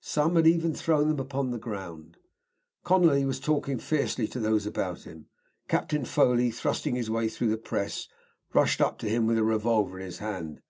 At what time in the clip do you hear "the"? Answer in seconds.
1.50-1.58, 7.50-7.58